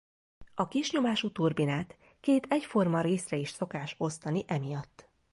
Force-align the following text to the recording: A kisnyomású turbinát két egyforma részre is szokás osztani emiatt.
A 0.55 0.67
kisnyomású 0.67 1.31
turbinát 1.31 1.95
két 2.19 2.45
egyforma 2.49 3.01
részre 3.01 3.37
is 3.37 3.49
szokás 3.49 3.95
osztani 3.97 4.43
emiatt. 4.47 5.09